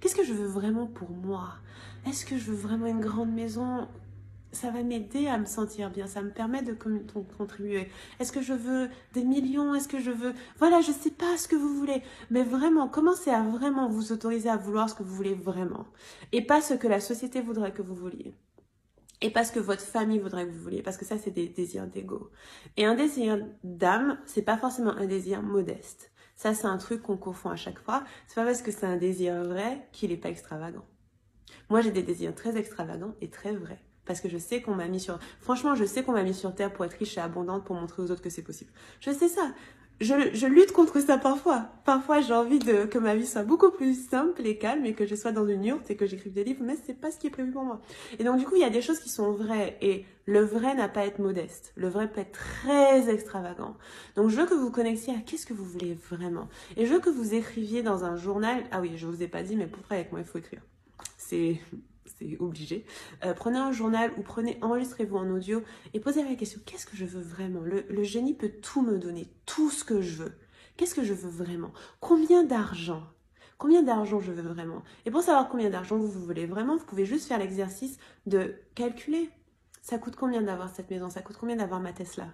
Qu'est-ce 0.00 0.14
que 0.14 0.24
je 0.24 0.32
veux 0.32 0.46
vraiment 0.46 0.86
pour 0.86 1.10
moi? 1.10 1.54
Est-ce 2.06 2.26
que 2.26 2.36
je 2.36 2.50
veux 2.50 2.56
vraiment 2.56 2.86
une 2.86 3.00
grande 3.00 3.32
maison? 3.32 3.88
Ça 4.50 4.70
va 4.70 4.82
m'aider 4.82 5.26
à 5.26 5.36
me 5.38 5.44
sentir 5.44 5.90
bien, 5.90 6.06
ça 6.06 6.22
me 6.22 6.30
permet 6.30 6.62
de 6.62 6.72
contribuer. 7.36 7.88
Est-ce 8.18 8.32
que 8.32 8.40
je 8.40 8.54
veux 8.54 8.88
des 9.12 9.22
millions? 9.22 9.74
Est-ce 9.74 9.88
que 9.88 10.00
je 10.00 10.10
veux... 10.10 10.32
Voilà, 10.58 10.80
je 10.80 10.88
ne 10.88 10.96
sais 10.96 11.10
pas 11.10 11.36
ce 11.36 11.46
que 11.48 11.54
vous 11.54 11.74
voulez, 11.74 12.02
mais 12.30 12.42
vraiment, 12.42 12.88
commencez 12.88 13.30
à 13.30 13.42
vraiment 13.42 13.88
vous 13.90 14.10
autoriser 14.10 14.48
à 14.48 14.56
vouloir 14.56 14.88
ce 14.88 14.94
que 14.94 15.02
vous 15.02 15.14
voulez 15.14 15.34
vraiment, 15.34 15.86
et 16.32 16.40
pas 16.40 16.62
ce 16.62 16.72
que 16.72 16.88
la 16.88 17.00
société 17.00 17.42
voudrait 17.42 17.72
que 17.72 17.82
vous 17.82 17.94
vouliez 17.94 18.34
et 19.20 19.30
parce 19.30 19.50
que 19.50 19.58
votre 19.58 19.82
famille 19.82 20.18
voudrait 20.18 20.46
que 20.46 20.52
vous 20.52 20.62
vouliez, 20.62 20.82
parce 20.82 20.96
que 20.96 21.04
ça 21.04 21.18
c'est 21.18 21.30
des 21.30 21.48
désirs 21.48 21.86
d'ego. 21.86 22.30
Et 22.76 22.84
un 22.84 22.94
désir 22.94 23.44
d'âme, 23.64 24.18
c'est 24.24 24.42
pas 24.42 24.56
forcément 24.56 24.92
un 24.92 25.06
désir 25.06 25.42
modeste. 25.42 26.12
Ça 26.36 26.54
c'est 26.54 26.66
un 26.66 26.78
truc 26.78 27.02
qu'on 27.02 27.16
confond 27.16 27.50
à 27.50 27.56
chaque 27.56 27.80
fois. 27.80 28.04
C'est 28.26 28.36
pas 28.36 28.44
parce 28.44 28.62
que 28.62 28.70
c'est 28.70 28.86
un 28.86 28.96
désir 28.96 29.42
vrai 29.44 29.88
qu'il 29.92 30.12
est 30.12 30.16
pas 30.16 30.28
extravagant. 30.28 30.84
Moi 31.68 31.80
j'ai 31.80 31.90
des 31.90 32.02
désirs 32.02 32.34
très 32.34 32.56
extravagants 32.56 33.14
et 33.20 33.28
très 33.28 33.52
vrais. 33.52 33.82
Parce 34.08 34.22
que 34.22 34.28
je 34.30 34.38
sais 34.38 34.62
qu'on 34.62 34.74
m'a 34.74 34.88
mis 34.88 35.00
sur... 35.00 35.18
Franchement, 35.38 35.74
je 35.74 35.84
sais 35.84 36.02
qu'on 36.02 36.12
m'a 36.12 36.22
mis 36.22 36.32
sur 36.32 36.54
Terre 36.54 36.72
pour 36.72 36.86
être 36.86 36.94
riche 36.94 37.18
et 37.18 37.20
abondante, 37.20 37.64
pour 37.66 37.76
montrer 37.76 38.02
aux 38.02 38.10
autres 38.10 38.22
que 38.22 38.30
c'est 38.30 38.42
possible. 38.42 38.72
Je 39.00 39.10
sais 39.10 39.28
ça 39.28 39.52
je, 40.00 40.46
lutte 40.46 40.72
contre 40.72 41.00
ça 41.00 41.18
parfois. 41.18 41.66
Parfois, 41.84 42.20
j'ai 42.20 42.32
envie 42.32 42.60
de, 42.60 42.84
que 42.84 42.98
ma 42.98 43.16
vie 43.16 43.26
soit 43.26 43.42
beaucoup 43.42 43.70
plus 43.70 44.08
simple 44.08 44.46
et 44.46 44.56
calme 44.56 44.84
et 44.86 44.94
que 44.94 45.06
je 45.06 45.14
sois 45.16 45.32
dans 45.32 45.46
une 45.46 45.64
yourte 45.64 45.90
et 45.90 45.96
que 45.96 46.06
j'écrive 46.06 46.32
des 46.32 46.44
livres, 46.44 46.62
mais 46.62 46.76
c'est 46.86 46.94
pas 46.94 47.10
ce 47.10 47.18
qui 47.18 47.26
est 47.26 47.30
prévu 47.30 47.50
pour 47.50 47.64
moi. 47.64 47.80
Et 48.18 48.24
donc, 48.24 48.38
du 48.38 48.44
coup, 48.44 48.54
il 48.54 48.60
y 48.60 48.64
a 48.64 48.70
des 48.70 48.80
choses 48.80 49.00
qui 49.00 49.08
sont 49.08 49.32
vraies 49.32 49.76
et 49.80 50.04
le 50.26 50.40
vrai 50.40 50.74
n'a 50.74 50.88
pas 50.88 51.00
à 51.00 51.06
être 51.06 51.18
modeste. 51.18 51.72
Le 51.74 51.88
vrai 51.88 52.06
peut 52.06 52.20
être 52.20 52.32
très 52.32 53.10
extravagant. 53.12 53.76
Donc, 54.14 54.28
je 54.28 54.36
veux 54.36 54.46
que 54.46 54.54
vous 54.54 54.70
connectiez 54.70 55.14
à 55.14 55.18
qu'est-ce 55.18 55.46
que 55.46 55.54
vous 55.54 55.64
voulez 55.64 55.98
vraiment. 56.08 56.48
Et 56.76 56.86
je 56.86 56.94
veux 56.94 57.00
que 57.00 57.10
vous 57.10 57.34
écriviez 57.34 57.82
dans 57.82 58.04
un 58.04 58.14
journal. 58.14 58.62
Ah 58.70 58.80
oui, 58.80 58.92
je 58.96 59.06
vous 59.06 59.22
ai 59.22 59.28
pas 59.28 59.42
dit, 59.42 59.56
mais 59.56 59.66
pour 59.66 59.82
travailler 59.82 60.02
avec 60.02 60.12
moi, 60.12 60.20
il 60.20 60.26
faut 60.26 60.38
écrire. 60.38 60.62
C'est 61.16 61.60
c'est 62.18 62.36
obligé. 62.40 62.84
Euh, 63.24 63.34
prenez 63.34 63.58
un 63.58 63.72
journal 63.72 64.12
ou 64.18 64.22
prenez, 64.22 64.58
enregistrez-vous 64.62 65.16
en 65.16 65.30
audio 65.30 65.62
et 65.94 66.00
posez 66.00 66.24
la 66.24 66.34
question 66.34 66.60
qu'est-ce 66.66 66.86
que 66.86 66.96
je 66.96 67.04
veux 67.04 67.20
vraiment? 67.20 67.60
Le, 67.60 67.84
le, 67.88 68.02
génie 68.02 68.34
peut 68.34 68.50
tout 68.62 68.82
me 68.82 68.98
donner, 68.98 69.28
tout 69.46 69.70
ce 69.70 69.84
que 69.84 70.00
je 70.00 70.22
veux. 70.22 70.32
Qu'est-ce 70.76 70.94
que 70.94 71.04
je 71.04 71.14
veux 71.14 71.30
vraiment? 71.30 71.72
Combien 72.00 72.44
d'argent? 72.44 73.02
Combien 73.56 73.82
d'argent 73.82 74.20
je 74.20 74.32
veux 74.32 74.42
vraiment? 74.42 74.82
Et 75.04 75.10
pour 75.10 75.22
savoir 75.22 75.48
combien 75.48 75.70
d'argent 75.70 75.96
vous, 75.96 76.08
vous 76.08 76.24
voulez 76.24 76.46
vraiment, 76.46 76.76
vous 76.76 76.86
pouvez 76.86 77.04
juste 77.04 77.26
faire 77.26 77.38
l'exercice 77.38 77.98
de 78.26 78.54
calculer. 78.74 79.30
Ça 79.82 79.98
coûte 79.98 80.16
combien 80.16 80.42
d'avoir 80.42 80.68
cette 80.68 80.90
maison? 80.90 81.10
Ça 81.10 81.22
coûte 81.22 81.36
combien 81.38 81.56
d'avoir 81.56 81.80
ma 81.80 81.92
Tesla? 81.92 82.28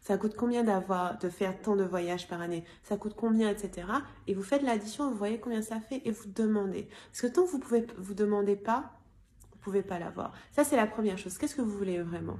Ça 0.00 0.16
coûte 0.16 0.34
combien 0.36 0.64
d'avoir, 0.64 1.18
de 1.18 1.28
faire 1.28 1.60
tant 1.60 1.76
de 1.76 1.84
voyages 1.84 2.28
par 2.28 2.40
année? 2.40 2.64
Ça 2.82 2.96
coûte 2.96 3.14
combien, 3.16 3.50
etc. 3.50 3.86
Et 4.26 4.34
vous 4.34 4.42
faites 4.42 4.62
l'addition, 4.62 5.10
vous 5.10 5.16
voyez 5.16 5.38
combien 5.38 5.62
ça 5.62 5.80
fait 5.80 6.02
et 6.04 6.10
vous 6.10 6.28
demandez. 6.28 6.88
Parce 7.10 7.22
que 7.22 7.26
tant 7.26 7.44
que 7.44 7.50
vous 7.50 7.58
pouvez 7.58 7.86
vous 7.96 8.14
demandez 8.14 8.56
pas, 8.56 8.92
vous 9.52 9.58
pouvez 9.58 9.82
pas 9.82 9.98
l'avoir. 9.98 10.32
Ça 10.52 10.64
c'est 10.64 10.76
la 10.76 10.86
première 10.86 11.18
chose. 11.18 11.38
Qu'est-ce 11.38 11.56
que 11.56 11.62
vous 11.62 11.76
voulez 11.76 12.02
vraiment? 12.02 12.38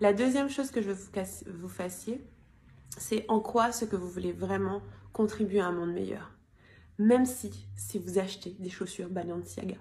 La 0.00 0.12
deuxième 0.12 0.48
chose 0.48 0.70
que 0.70 0.80
je 0.80 0.88
veux 0.88 0.94
vous, 0.94 1.58
vous 1.58 1.68
fassiez, 1.68 2.24
c'est 2.96 3.24
en 3.28 3.40
quoi 3.40 3.72
ce 3.72 3.84
que 3.84 3.96
vous 3.96 4.08
voulez 4.08 4.32
vraiment 4.32 4.82
contribuer 5.12 5.60
à 5.60 5.66
un 5.66 5.72
monde 5.72 5.92
meilleur. 5.92 6.32
Même 6.98 7.26
si, 7.26 7.68
si 7.76 7.98
vous 7.98 8.18
achetez 8.18 8.56
des 8.58 8.70
chaussures 8.70 9.08
Balenciaga, 9.08 9.76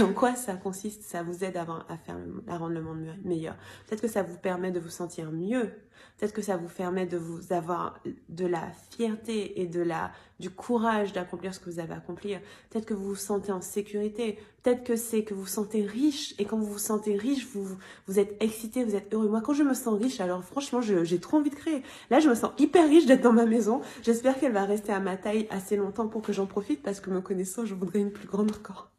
en 0.10 0.12
quoi 0.12 0.34
ça 0.34 0.54
consiste 0.54 1.02
Ça 1.02 1.22
vous 1.22 1.44
aide 1.44 1.56
à, 1.56 1.66
faire, 2.04 2.16
à 2.48 2.58
rendre 2.58 2.74
le 2.74 2.82
monde 2.82 3.06
meilleur. 3.24 3.56
Peut-être 3.86 4.02
que 4.02 4.08
ça 4.08 4.22
vous 4.22 4.36
permet 4.36 4.70
de 4.70 4.80
vous 4.80 4.90
sentir 4.90 5.30
mieux. 5.30 5.70
Peut-être 6.16 6.32
que 6.32 6.42
ça 6.42 6.56
vous 6.56 6.68
permet 6.68 7.06
de 7.06 7.16
vous 7.16 7.52
avoir 7.52 8.00
de 8.28 8.46
la 8.46 8.70
fierté 8.90 9.60
et 9.60 9.66
de 9.66 9.80
la 9.80 10.12
du 10.38 10.50
courage 10.50 11.12
d'accomplir 11.12 11.54
ce 11.54 11.60
que 11.60 11.68
vous 11.68 11.78
avez 11.78 11.92
accompli. 11.92 12.34
Peut-être 12.70 12.86
que 12.86 12.94
vous 12.94 13.08
vous 13.08 13.14
sentez 13.14 13.52
en 13.52 13.60
sécurité. 13.60 14.38
Peut-être 14.62 14.84
que 14.84 14.96
c'est 14.96 15.22
que 15.22 15.34
vous 15.34 15.42
vous 15.42 15.46
sentez 15.46 15.84
riche. 15.84 16.34
Et 16.38 16.44
quand 16.46 16.58
vous 16.58 16.72
vous 16.72 16.78
sentez 16.78 17.16
riche, 17.16 17.46
vous, 17.52 17.76
vous 18.06 18.18
êtes 18.18 18.36
excité, 18.42 18.84
vous 18.84 18.96
êtes 18.96 19.12
heureux. 19.12 19.28
Moi, 19.28 19.42
quand 19.42 19.52
je 19.52 19.62
me 19.62 19.74
sens 19.74 20.00
riche, 20.00 20.20
alors 20.20 20.42
franchement, 20.42 20.80
j'ai 20.80 21.20
trop 21.20 21.36
envie 21.36 21.50
de 21.50 21.54
créer. 21.54 21.82
Là, 22.10 22.20
je 22.20 22.28
me 22.28 22.34
sens 22.34 22.52
hyper 22.58 22.88
riche 22.88 23.06
d'être 23.06 23.22
dans 23.22 23.32
ma 23.32 23.46
maison. 23.46 23.82
J'espère 24.02 24.38
qu'elle 24.38 24.52
va 24.52 24.64
rester 24.64 24.92
à 24.92 25.00
ma 25.00 25.16
taille 25.16 25.46
assez 25.50 25.76
longtemps 25.76 26.08
pour 26.08 26.22
que 26.22 26.32
j'en 26.32 26.46
profite 26.46 26.82
parce 26.82 27.00
que 27.00 27.10
me 27.10 27.20
connaissant, 27.20 27.64
je 27.64 27.74
voudrais 27.74 28.00
une 28.00 28.12
plus 28.12 28.26
grande 28.26 28.50
encore 28.52 28.90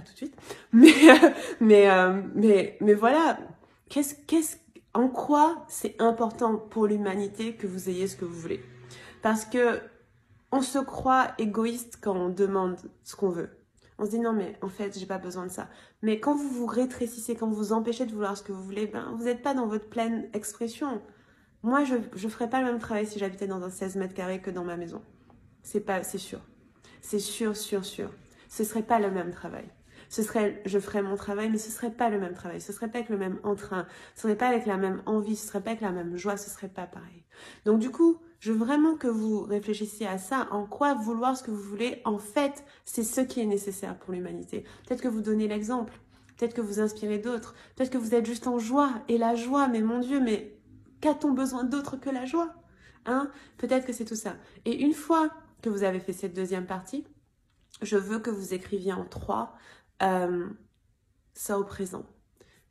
tout 0.00 0.12
de 0.12 0.16
suite, 0.16 0.36
mais 0.72 0.92
mais 1.60 1.90
euh, 1.90 2.22
mais 2.34 2.76
mais 2.80 2.94
voilà, 2.94 3.38
qu'est-ce 3.88 4.14
qu'est-ce 4.26 4.56
en 4.94 5.08
quoi 5.08 5.64
c'est 5.68 6.00
important 6.00 6.56
pour 6.56 6.86
l'humanité 6.86 7.54
que 7.54 7.66
vous 7.66 7.88
ayez 7.88 8.06
ce 8.06 8.16
que 8.16 8.24
vous 8.24 8.38
voulez? 8.38 8.62
Parce 9.22 9.44
que 9.44 9.80
on 10.52 10.62
se 10.62 10.78
croit 10.78 11.32
égoïste 11.38 11.98
quand 12.00 12.16
on 12.16 12.28
demande 12.28 12.76
ce 13.02 13.16
qu'on 13.16 13.28
veut. 13.28 13.50
On 13.98 14.04
se 14.04 14.10
dit 14.10 14.20
non 14.20 14.32
mais 14.32 14.56
en 14.62 14.68
fait 14.68 14.98
j'ai 14.98 15.06
pas 15.06 15.18
besoin 15.18 15.46
de 15.46 15.50
ça. 15.50 15.68
Mais 16.02 16.20
quand 16.20 16.34
vous 16.34 16.48
vous 16.48 16.66
rétrécissez, 16.66 17.34
quand 17.34 17.48
vous 17.48 17.56
vous 17.56 17.72
empêchez 17.72 18.06
de 18.06 18.12
vouloir 18.12 18.36
ce 18.36 18.42
que 18.42 18.52
vous 18.52 18.62
voulez, 18.62 18.86
ben 18.86 19.14
vous 19.16 19.24
n'êtes 19.24 19.42
pas 19.42 19.54
dans 19.54 19.66
votre 19.66 19.88
pleine 19.88 20.28
expression. 20.32 21.02
Moi 21.62 21.84
je 21.84 21.96
je 22.14 22.28
ferais 22.28 22.48
pas 22.48 22.60
le 22.60 22.66
même 22.66 22.78
travail 22.78 23.06
si 23.06 23.18
j'habitais 23.18 23.46
dans 23.46 23.62
un 23.62 23.70
16 23.70 23.96
mètres 23.96 24.14
carrés 24.14 24.40
que 24.40 24.50
dans 24.50 24.64
ma 24.64 24.76
maison. 24.76 25.02
C'est 25.62 25.80
pas 25.80 26.02
c'est 26.02 26.18
sûr. 26.18 26.40
C'est 27.00 27.18
sûr 27.18 27.56
sûr 27.56 27.84
sûr. 27.84 28.10
Ce 28.48 28.64
serait 28.64 28.82
pas 28.82 28.98
le 28.98 29.10
même 29.10 29.30
travail 29.32 29.68
ce 30.08 30.22
serait, 30.22 30.62
je 30.64 30.78
ferais 30.78 31.02
mon 31.02 31.16
travail, 31.16 31.50
mais 31.50 31.58
ce 31.58 31.70
serait 31.70 31.90
pas 31.90 32.08
le 32.08 32.18
même 32.18 32.34
travail, 32.34 32.60
ce 32.60 32.72
serait 32.72 32.88
pas 32.88 32.98
avec 32.98 33.10
le 33.10 33.18
même 33.18 33.38
entrain, 33.42 33.86
ce 34.14 34.22
serait 34.22 34.36
pas 34.36 34.48
avec 34.48 34.66
la 34.66 34.76
même 34.76 35.02
envie, 35.06 35.36
ce 35.36 35.46
serait 35.46 35.60
pas 35.60 35.70
avec 35.70 35.82
la 35.82 35.92
même 35.92 36.16
joie, 36.16 36.36
ce 36.36 36.50
serait 36.50 36.68
pas 36.68 36.86
pareil. 36.86 37.24
Donc 37.64 37.78
du 37.78 37.90
coup, 37.90 38.18
je 38.40 38.52
veux 38.52 38.58
vraiment 38.58 38.96
que 38.96 39.08
vous 39.08 39.42
réfléchissiez 39.42 40.06
à 40.06 40.18
ça, 40.18 40.48
en 40.50 40.66
quoi 40.66 40.94
vouloir 40.94 41.36
ce 41.36 41.42
que 41.42 41.50
vous 41.50 41.62
voulez, 41.62 42.00
en 42.04 42.18
fait, 42.18 42.64
c'est 42.84 43.04
ce 43.04 43.20
qui 43.20 43.40
est 43.40 43.46
nécessaire 43.46 43.98
pour 43.98 44.12
l'humanité. 44.12 44.64
Peut-être 44.86 45.02
que 45.02 45.08
vous 45.08 45.22
donnez 45.22 45.48
l'exemple, 45.48 45.98
peut-être 46.36 46.54
que 46.54 46.60
vous 46.60 46.80
inspirez 46.80 47.18
d'autres, 47.18 47.54
peut-être 47.74 47.90
que 47.90 47.98
vous 47.98 48.14
êtes 48.14 48.26
juste 48.26 48.46
en 48.46 48.58
joie, 48.58 48.92
et 49.08 49.18
la 49.18 49.34
joie, 49.34 49.68
mais 49.68 49.80
mon 49.80 50.00
Dieu, 50.00 50.20
mais 50.20 50.58
qu'a-t-on 51.00 51.32
besoin 51.32 51.64
d'autre 51.64 51.96
que 51.96 52.10
la 52.10 52.24
joie 52.24 52.54
Hein? 53.06 53.30
Peut-être 53.56 53.86
que 53.86 53.92
c'est 53.92 54.04
tout 54.04 54.16
ça. 54.16 54.36
Et 54.64 54.82
une 54.82 54.92
fois 54.92 55.30
que 55.62 55.70
vous 55.70 55.84
avez 55.84 56.00
fait 56.00 56.12
cette 56.12 56.34
deuxième 56.34 56.66
partie, 56.66 57.06
je 57.82 57.96
veux 57.96 58.18
que 58.18 58.30
vous 58.30 58.54
écriviez 58.54 58.92
en 58.92 59.04
trois 59.04 59.54
euh, 60.02 60.48
ça 61.34 61.58
au 61.58 61.64
présent. 61.64 62.04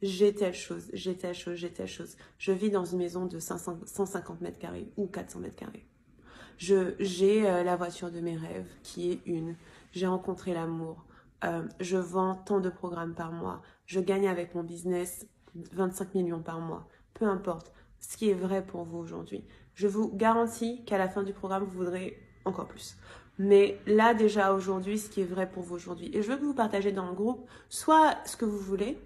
j'ai 0.01 0.33
telle 0.33 0.53
chose, 0.53 0.89
j'ai 0.93 1.17
telle 1.17 1.33
chose, 1.35 1.55
j'ai 1.55 1.71
telle 1.71 1.87
chose. 1.87 2.15
Je 2.37 2.51
vis 2.51 2.69
dans 2.69 2.85
une 2.85 2.99
maison 2.99 3.25
de 3.25 3.39
500 3.39 3.79
150 3.85 4.41
mètres 4.41 4.59
carrés 4.59 4.91
ou 4.97 5.07
400 5.07 5.39
mètres 5.39 5.55
carrés. 5.55 5.85
J'ai 6.57 7.49
euh, 7.49 7.63
la 7.63 7.75
voiture 7.75 8.11
de 8.11 8.19
mes 8.19 8.37
rêves 8.37 8.69
qui 8.83 9.11
est 9.11 9.21
une. 9.25 9.55
J'ai 9.91 10.07
rencontré 10.07 10.53
l'amour. 10.53 11.05
Euh, 11.43 11.63
je 11.79 11.97
vends 11.97 12.35
tant 12.35 12.59
de 12.59 12.69
programmes 12.69 13.13
par 13.13 13.31
mois. 13.31 13.61
Je 13.85 13.99
gagne 13.99 14.27
avec 14.27 14.55
mon 14.55 14.63
business 14.63 15.27
25 15.55 16.15
millions 16.15 16.41
par 16.41 16.59
mois. 16.59 16.87
Peu 17.13 17.25
importe 17.25 17.73
ce 17.99 18.17
qui 18.17 18.29
est 18.29 18.35
vrai 18.35 18.65
pour 18.65 18.83
vous 18.83 18.97
aujourd'hui. 18.97 19.45
Je 19.73 19.87
vous 19.87 20.11
garantis 20.15 20.83
qu'à 20.85 20.97
la 20.97 21.09
fin 21.09 21.23
du 21.23 21.33
programme, 21.33 21.63
vous 21.63 21.77
voudrez 21.77 22.17
encore 22.45 22.67
plus. 22.67 22.97
Mais 23.37 23.79
là, 23.85 24.13
déjà 24.13 24.53
aujourd'hui, 24.53 24.97
ce 24.97 25.09
qui 25.09 25.21
est 25.21 25.25
vrai 25.25 25.49
pour 25.49 25.63
vous 25.63 25.75
aujourd'hui. 25.75 26.09
Et 26.13 26.21
je 26.21 26.31
veux 26.31 26.37
que 26.37 26.43
vous 26.45 26.53
partagez 26.53 26.91
dans 26.91 27.07
le 27.07 27.13
groupe 27.13 27.47
soit 27.69 28.17
ce 28.25 28.37
que 28.37 28.45
vous 28.45 28.57
voulez, 28.57 28.97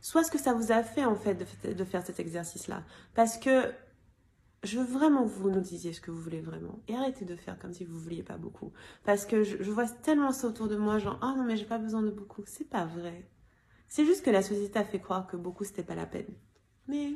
soit 0.00 0.22
ce 0.22 0.30
que 0.30 0.38
ça 0.38 0.52
vous 0.52 0.72
a 0.72 0.82
fait 0.82 1.04
en 1.04 1.16
fait 1.16 1.34
de, 1.34 1.84
faire 1.84 2.04
cet 2.04 2.20
exercice-là. 2.20 2.82
Parce 3.14 3.38
que 3.38 3.72
je 4.62 4.78
veux 4.78 4.84
vraiment 4.84 5.24
que 5.24 5.30
vous 5.30 5.50
nous 5.50 5.60
disiez 5.60 5.94
ce 5.94 6.00
que 6.00 6.10
vous 6.10 6.20
voulez 6.20 6.42
vraiment. 6.42 6.80
Et 6.88 6.94
arrêtez 6.94 7.24
de 7.24 7.36
faire 7.36 7.58
comme 7.58 7.72
si 7.72 7.84
vous 7.84 7.98
vouliez 7.98 8.22
pas 8.22 8.36
beaucoup. 8.36 8.72
Parce 9.04 9.24
que 9.24 9.42
je, 9.42 9.62
je 9.62 9.70
vois 9.70 9.86
tellement 9.86 10.32
ça 10.32 10.48
autour 10.48 10.68
de 10.68 10.76
moi, 10.76 10.98
genre, 10.98 11.18
oh 11.22 11.34
non, 11.36 11.44
mais 11.44 11.56
j'ai 11.56 11.64
pas 11.64 11.78
besoin 11.78 12.02
de 12.02 12.10
beaucoup. 12.10 12.42
C'est 12.46 12.68
pas 12.68 12.84
vrai. 12.84 13.26
C'est 13.88 14.04
juste 14.04 14.24
que 14.24 14.30
la 14.30 14.42
société 14.42 14.78
a 14.78 14.84
fait 14.84 15.00
croire 15.00 15.26
que 15.26 15.36
beaucoup 15.36 15.64
c'était 15.64 15.82
pas 15.82 15.94
la 15.96 16.06
peine. 16.06 16.32
Mais 16.86 17.12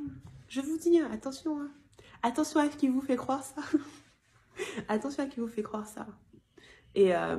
je 0.48 0.60
vous 0.60 0.78
dis, 0.78 0.98
hein, 0.98 1.08
attention, 1.12 1.60
hein. 1.60 1.70
attention 2.22 2.60
à 2.60 2.68
qui 2.68 2.88
vous 2.88 3.00
fait 3.00 3.16
croire 3.16 3.44
ça. 3.44 3.62
attention 4.88 5.22
à 5.22 5.26
qui 5.26 5.40
vous 5.40 5.46
fait 5.46 5.62
croire 5.62 5.86
ça. 5.86 6.06
Et 6.94 7.14
euh, 7.14 7.36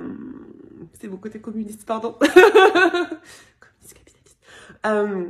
c'est 0.99 1.07
mon 1.07 1.17
côté 1.17 1.39
communiste, 1.39 1.85
pardon. 1.85 2.13
communiste 2.19 3.93
capitaliste. 3.93 4.39
Euh, 4.85 5.29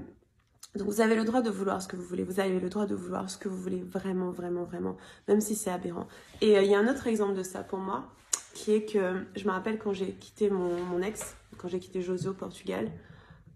donc 0.76 0.88
vous 0.88 1.02
avez 1.02 1.16
le 1.16 1.24
droit 1.24 1.42
de 1.42 1.50
vouloir 1.50 1.82
ce 1.82 1.88
que 1.88 1.96
vous 1.96 2.04
voulez, 2.04 2.24
vous 2.24 2.40
avez 2.40 2.60
le 2.60 2.70
droit 2.70 2.86
de 2.86 2.96
vouloir 2.96 3.30
ce 3.30 3.38
que 3.38 3.48
vous 3.48 3.58
voulez 3.58 3.82
vraiment, 3.82 4.32
vraiment, 4.32 4.64
vraiment, 4.64 4.98
même 5.28 5.42
si 5.42 5.56
c'est 5.56 5.72
aberrant. 5.72 6.08
Et 6.42 6.58
euh, 6.58 6.64
il 6.64 6.70
y 6.70 6.76
a 6.76 6.80
un 6.80 6.88
autre 6.88 7.08
exemple 7.08 7.36
de 7.36 7.44
ça 7.44 7.64
pour 7.64 7.80
moi, 7.80 8.12
qui 8.54 8.74
est 8.74 8.86
que 8.86 9.26
je 9.36 9.46
me 9.46 9.52
rappelle 9.52 9.78
quand 9.78 9.94
j'ai 9.94 10.14
quitté 10.14 10.50
mon, 10.50 10.84
mon, 10.86 11.02
ex, 11.02 11.36
quand 11.58 11.68
j'ai 11.68 11.80
quitté 11.80 12.02
José 12.02 12.28
au 12.28 12.34
Portugal, 12.34 12.92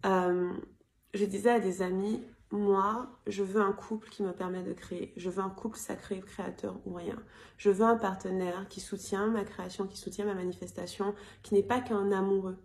je 0.04 1.26
disais 1.26 1.50
à 1.50 1.60
des 1.60 1.82
amis, 1.82 2.22
moi, 2.52 3.08
je 3.28 3.44
veux 3.44 3.62
un 3.62 3.74
couple 3.74 4.10
qui 4.10 4.24
me 4.24 4.32
permet 4.32 4.64
de 4.64 4.74
créer. 4.74 5.14
Je 5.18 5.30
veux 5.30 5.44
un 5.44 5.50
couple 5.50 5.78
sacré, 5.78 6.20
créateur 6.20 6.80
ou 6.86 6.94
rien. 6.94 7.18
Je 7.58 7.70
veux 7.70 7.86
un 7.86 7.96
partenaire 7.96 8.68
qui 8.70 8.80
soutient 8.80 9.28
ma 9.28 9.44
création, 9.44 9.86
qui 9.86 9.98
soutient 9.98 10.26
ma 10.26 10.34
manifestation, 10.34 11.14
qui 11.44 11.54
n'est 11.54 11.64
pas 11.64 11.80
qu'un 11.80 12.12
amoureux, 12.12 12.58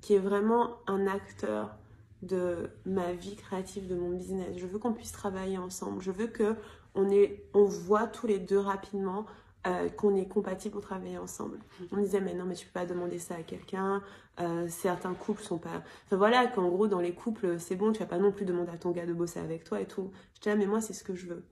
qui 0.00 0.14
est 0.14 0.20
vraiment 0.20 0.78
un 0.86 1.08
acteur 1.08 1.76
de 2.22 2.70
ma 2.84 3.12
vie 3.12 3.34
créative, 3.34 3.88
de 3.88 3.96
mon 3.96 4.10
business. 4.10 4.56
Je 4.56 4.66
veux 4.66 4.78
qu'on 4.78 4.92
puisse 4.92 5.12
travailler 5.12 5.58
ensemble. 5.58 6.00
Je 6.00 6.12
veux 6.12 6.28
que 6.28 6.54
on, 6.94 7.08
on 7.54 7.64
voit 7.64 8.06
tous 8.06 8.28
les 8.28 8.38
deux 8.38 8.58
rapidement 8.58 9.26
euh, 9.66 9.88
qu'on 9.90 10.16
est 10.16 10.26
compatible 10.26 10.72
pour 10.72 10.82
travailler 10.82 11.18
ensemble. 11.18 11.58
On 11.92 11.96
me 11.96 12.02
disait, 12.02 12.20
mais 12.20 12.34
non, 12.34 12.44
mais 12.44 12.54
tu 12.54 12.66
peux 12.66 12.72
pas 12.72 12.86
demander 12.86 13.18
ça 13.18 13.36
à 13.36 13.42
quelqu'un. 13.42 14.02
Euh, 14.40 14.66
certains 14.68 15.14
couples 15.14 15.42
sont 15.42 15.58
pas. 15.58 15.82
Enfin 16.06 16.16
voilà, 16.16 16.46
qu'en 16.48 16.68
gros, 16.68 16.88
dans 16.88 17.00
les 17.00 17.14
couples, 17.14 17.60
c'est 17.60 17.76
bon, 17.76 17.92
tu 17.92 18.00
vas 18.00 18.06
pas 18.06 18.18
non 18.18 18.32
plus 18.32 18.44
demander 18.44 18.72
à 18.72 18.78
ton 18.78 18.90
gars 18.90 19.06
de 19.06 19.12
bosser 19.12 19.38
avec 19.38 19.62
toi 19.62 19.80
et 19.80 19.86
tout. 19.86 20.10
Je 20.34 20.40
dis, 20.40 20.50
ah, 20.50 20.56
mais 20.56 20.66
moi, 20.66 20.80
c'est 20.80 20.94
ce 20.94 21.04
que 21.04 21.14
je 21.14 21.26
veux. 21.26 21.44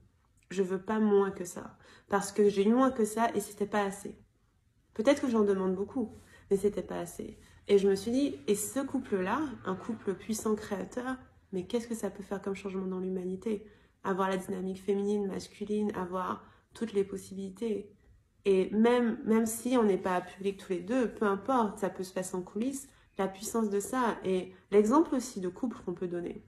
Je 0.49 0.61
veux 0.61 0.81
pas 0.81 0.99
moins 0.99 1.31
que 1.31 1.45
ça. 1.45 1.77
Parce 2.09 2.33
que 2.33 2.49
j'ai 2.49 2.67
eu 2.67 2.73
moins 2.73 2.91
que 2.91 3.05
ça 3.05 3.29
et 3.33 3.39
c'était 3.39 3.65
pas 3.65 3.83
assez. 3.83 4.17
Peut-être 4.93 5.21
que 5.21 5.29
j'en 5.29 5.43
demande 5.43 5.75
beaucoup, 5.75 6.11
mais 6.49 6.57
c'était 6.57 6.81
pas 6.81 6.99
assez. 6.99 7.37
Et 7.69 7.77
je 7.77 7.87
me 7.87 7.95
suis 7.95 8.11
dit, 8.11 8.35
et 8.47 8.55
ce 8.55 8.81
couple-là, 8.81 9.39
un 9.65 9.75
couple 9.75 10.13
puissant 10.15 10.55
créateur, 10.55 11.15
mais 11.53 11.65
qu'est-ce 11.65 11.87
que 11.87 11.95
ça 11.95 12.09
peut 12.09 12.23
faire 12.23 12.41
comme 12.41 12.55
changement 12.55 12.87
dans 12.87 12.99
l'humanité? 12.99 13.65
Avoir 14.03 14.29
la 14.29 14.35
dynamique 14.35 14.81
féminine, 14.81 15.27
masculine, 15.27 15.91
avoir 15.95 16.43
toutes 16.73 16.93
les 16.93 17.03
possibilités. 17.03 17.89
Et 18.45 18.69
même, 18.71 19.19
même 19.25 19.45
si 19.45 19.77
on 19.77 19.83
n'est 19.83 19.97
pas 19.97 20.21
public 20.21 20.57
tous 20.57 20.73
les 20.73 20.79
deux, 20.79 21.07
peu 21.09 21.25
importe, 21.25 21.79
ça 21.79 21.89
peut 21.89 22.03
se 22.03 22.13
passer 22.13 22.35
en 22.35 22.41
coulisses, 22.41 22.89
la 23.17 23.27
puissance 23.27 23.69
de 23.69 23.79
ça 23.79 24.17
et 24.25 24.53
l'exemple 24.71 25.15
aussi 25.15 25.41
de 25.41 25.49
couple 25.49 25.77
qu'on 25.85 25.93
peut 25.93 26.07
donner. 26.07 26.43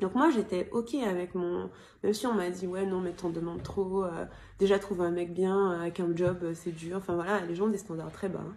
Donc 0.00 0.14
moi 0.14 0.30
j'étais 0.30 0.68
ok 0.72 0.94
avec 0.94 1.34
mon, 1.34 1.70
même 2.02 2.14
si 2.14 2.26
on 2.26 2.32
m'a 2.32 2.48
dit 2.48 2.66
ouais 2.66 2.86
non 2.86 3.00
mais 3.00 3.12
t'en 3.12 3.28
demandes 3.28 3.62
trop, 3.62 4.04
euh, 4.04 4.24
déjà 4.58 4.78
trouver 4.78 5.04
un 5.04 5.10
mec 5.10 5.34
bien 5.34 5.72
euh, 5.72 5.80
avec 5.80 6.00
un 6.00 6.16
job 6.16 6.38
euh, 6.42 6.54
c'est 6.54 6.72
dur, 6.72 6.96
enfin 6.96 7.14
voilà 7.14 7.40
les 7.44 7.54
gens 7.54 7.66
ont 7.66 7.68
des 7.68 7.76
standards 7.76 8.10
très 8.12 8.30
bas. 8.30 8.40
Hein. 8.40 8.54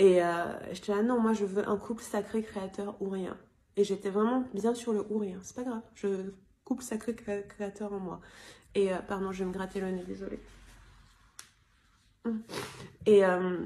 Et 0.00 0.22
euh, 0.22 0.44
j'étais 0.72 0.92
là 0.92 1.02
non 1.02 1.20
moi 1.20 1.32
je 1.32 1.44
veux 1.44 1.68
un 1.68 1.76
couple 1.76 2.02
sacré 2.02 2.42
créateur 2.42 2.96
ou 3.00 3.08
rien. 3.08 3.36
Et 3.76 3.84
j'étais 3.84 4.10
vraiment 4.10 4.44
bien 4.52 4.74
sur 4.74 4.92
le 4.92 5.06
ou 5.10 5.18
rien, 5.18 5.38
c'est 5.42 5.54
pas 5.54 5.62
grave, 5.62 5.82
je 5.94 6.08
couple 6.64 6.82
sacré 6.82 7.14
créateur 7.14 7.92
en 7.92 8.00
moi. 8.00 8.20
Et 8.74 8.90
pardon 9.06 9.30
je 9.30 9.40
vais 9.40 9.48
me 9.48 9.52
gratter 9.52 9.80
le 9.80 9.90
nez, 9.90 10.02
désolée. 10.04 10.40
Et, 13.06 13.24
euh, 13.24 13.64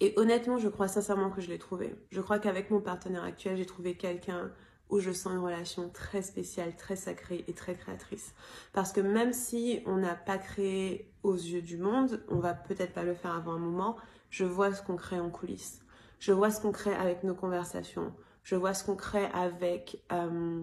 et 0.00 0.14
honnêtement, 0.16 0.58
je 0.58 0.68
crois 0.68 0.88
sincèrement 0.88 1.30
que 1.30 1.40
je 1.40 1.48
l'ai 1.48 1.58
trouvé. 1.58 1.94
Je 2.10 2.20
crois 2.20 2.38
qu'avec 2.38 2.70
mon 2.70 2.80
partenaire 2.80 3.24
actuel, 3.24 3.56
j'ai 3.56 3.66
trouvé 3.66 3.96
quelqu'un 3.96 4.52
où 4.90 5.00
je 5.00 5.12
sens 5.12 5.32
une 5.32 5.40
relation 5.40 5.90
très 5.90 6.22
spéciale, 6.22 6.74
très 6.76 6.96
sacrée 6.96 7.44
et 7.46 7.52
très 7.52 7.74
créatrice. 7.74 8.34
Parce 8.72 8.92
que 8.92 9.00
même 9.00 9.32
si 9.32 9.82
on 9.86 9.96
n'a 9.96 10.14
pas 10.14 10.38
créé 10.38 11.12
aux 11.22 11.34
yeux 11.34 11.62
du 11.62 11.76
monde, 11.76 12.24
on 12.28 12.38
va 12.38 12.54
peut-être 12.54 12.94
pas 12.94 13.04
le 13.04 13.14
faire 13.14 13.34
avant 13.34 13.52
un 13.52 13.58
moment, 13.58 13.96
je 14.30 14.44
vois 14.44 14.72
ce 14.72 14.82
qu'on 14.82 14.96
crée 14.96 15.20
en 15.20 15.30
coulisses. 15.30 15.80
Je 16.18 16.32
vois 16.32 16.50
ce 16.50 16.60
qu'on 16.60 16.72
crée 16.72 16.94
avec 16.94 17.22
nos 17.22 17.34
conversations. 17.34 18.14
Je 18.42 18.56
vois 18.56 18.74
ce 18.74 18.84
qu'on 18.84 18.96
crée 18.96 19.26
avec 19.34 20.02
euh, 20.10 20.62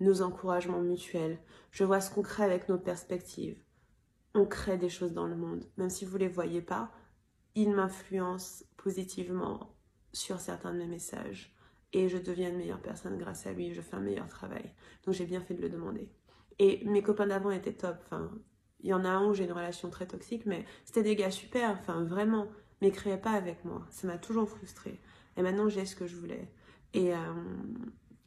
nos 0.00 0.22
encouragements 0.22 0.80
mutuels. 0.80 1.38
Je 1.72 1.84
vois 1.84 2.00
ce 2.00 2.10
qu'on 2.10 2.22
crée 2.22 2.44
avec 2.44 2.68
nos 2.68 2.78
perspectives 2.78 3.60
on 4.34 4.44
crée 4.44 4.76
des 4.76 4.88
choses 4.88 5.12
dans 5.12 5.26
le 5.26 5.36
monde. 5.36 5.64
Même 5.76 5.90
si 5.90 6.04
vous 6.04 6.14
ne 6.14 6.24
les 6.24 6.28
voyez 6.28 6.60
pas, 6.60 6.90
il 7.54 7.70
m'influence 7.72 8.64
positivement 8.76 9.74
sur 10.12 10.40
certains 10.40 10.72
de 10.72 10.78
mes 10.78 10.86
messages. 10.86 11.54
Et 11.92 12.08
je 12.08 12.18
deviens 12.18 12.50
une 12.50 12.56
meilleure 12.56 12.82
personne 12.82 13.16
grâce 13.16 13.46
à 13.46 13.52
lui, 13.52 13.72
je 13.72 13.80
fais 13.80 13.94
un 13.94 14.00
meilleur 14.00 14.28
travail. 14.28 14.72
Donc 15.04 15.14
j'ai 15.14 15.26
bien 15.26 15.40
fait 15.40 15.54
de 15.54 15.62
le 15.62 15.68
demander. 15.68 16.08
Et 16.58 16.84
mes 16.84 17.02
copains 17.02 17.28
d'avant 17.28 17.52
étaient 17.52 17.72
top. 17.72 17.96
Enfin, 18.02 18.30
il 18.80 18.88
y 18.88 18.94
en 18.94 19.04
a 19.04 19.08
un 19.08 19.26
où 19.28 19.34
j'ai 19.34 19.44
une 19.44 19.52
relation 19.52 19.90
très 19.90 20.06
toxique, 20.06 20.44
mais 20.46 20.64
c'était 20.84 21.04
des 21.04 21.16
gars 21.16 21.30
super, 21.30 21.70
enfin 21.70 22.02
vraiment. 22.02 22.48
Mais 22.80 22.88
ils 22.88 22.92
créaient 22.92 23.16
pas 23.16 23.32
avec 23.32 23.64
moi. 23.64 23.86
Ça 23.90 24.08
m'a 24.08 24.18
toujours 24.18 24.48
frustrée. 24.48 25.00
Et 25.36 25.42
maintenant 25.42 25.68
j'ai 25.68 25.86
ce 25.86 25.94
que 25.94 26.06
je 26.06 26.16
voulais. 26.16 26.50
Et, 26.92 27.14
euh, 27.14 27.16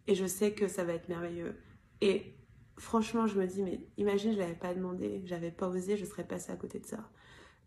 et 0.07 0.15
je 0.15 0.25
sais 0.25 0.53
que 0.53 0.69
ça 0.69 0.85
va 0.85 0.93
être 0.93 1.09
merveilleux. 1.09 1.57
Et 1.99 2.36
franchement, 2.77 3.27
je 3.27 3.39
me 3.39 3.47
dis, 3.47 3.63
mais 3.63 3.81
imagine, 3.97 4.33
je 4.33 4.37
l'avais 4.37 4.55
pas 4.55 4.73
demandé, 4.73 5.21
j'avais 5.25 5.51
pas 5.51 5.67
osé, 5.67 5.97
je 5.97 6.05
serais 6.05 6.25
passée 6.25 6.51
à 6.51 6.55
côté 6.55 6.79
de 6.79 6.85
ça. 6.85 7.09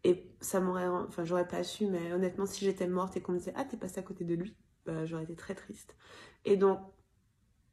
Et 0.05 0.31
ça 0.41 0.61
m'aurait, 0.61 0.89
enfin, 0.89 1.25
j'aurais 1.25 1.49
pas 1.49 1.63
su, 1.63 1.87
mais 1.87 2.13
honnêtement, 2.13 2.47
si 2.47 2.65
j'étais 2.65 2.87
morte 2.87 3.17
et 3.17 3.21
qu'on 3.21 3.33
me 3.33 3.39
disait, 3.39 3.53
ah, 3.57 3.65
t'es 3.65 3.77
passée 3.77 4.01
à 4.01 4.03
côté 4.03 4.25
de 4.25 4.35
lui, 4.35 4.57
bah, 4.87 5.05
j'aurais 5.05 5.25
été 5.25 5.37
très 5.37 5.55
triste. 5.55 5.95
Et 6.45 6.57
donc, 6.57 6.81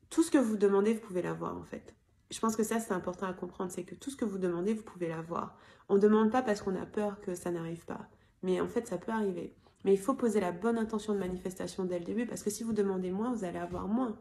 tout 0.10 0.24
ce 0.24 0.32
que 0.32 0.38
vous 0.38 0.58
demandez, 0.58 0.94
vous 0.94 1.02
pouvez 1.02 1.22
l'avoir, 1.22 1.58
en 1.58 1.64
fait. 1.64 1.96
Je 2.30 2.40
pense 2.40 2.58
que 2.58 2.64
ça, 2.64 2.80
c'est 2.80 2.94
important 2.94 3.28
à 3.28 3.34
comprendre, 3.34 3.72
c'est 3.72 3.86
que 3.86 3.96
tout 3.96 4.10
ce 4.10 4.18
que 4.18 4.26
vous 4.26 4.38
demandez, 4.38 4.74
vous 4.74 4.84
pouvez 4.84 5.08
l'avoir. 5.08 5.58
On 5.88 5.96
ne 5.96 6.00
demande 6.00 6.32
pas 6.32 6.42
parce 6.42 6.62
qu'on 6.62 6.76
a 6.76 6.86
peur 6.86 7.22
que 7.22 7.34
ça 7.36 7.52
n'arrive 7.52 7.86
pas. 7.86 8.10
Mais 8.44 8.60
en 8.60 8.68
fait, 8.68 8.88
ça 8.88 8.98
peut 8.98 9.12
arriver. 9.12 9.56
Mais 9.86 9.94
il 9.94 10.00
faut 10.00 10.14
poser 10.14 10.42
la 10.42 10.52
bonne 10.52 10.78
intention 10.78 11.14
de 11.14 11.20
manifestation 11.20 11.86
dès 11.86 12.00
le 12.00 12.06
début, 12.06 12.26
parce 12.26 12.44
que 12.44 12.50
si 12.50 12.64
vous 12.64 12.74
demandez 12.74 13.12
moins, 13.12 13.34
vous 13.34 13.46
allez 13.46 13.60
avoir 13.60 13.88
moins. 13.88 14.20